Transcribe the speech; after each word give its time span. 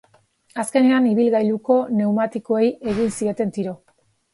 Azkenean, 0.63 1.09
ibilgailuko 1.11 1.79
pneumatikoei 1.93 2.67
egin 2.95 3.17
zieten 3.23 3.59
tiro. 3.61 3.81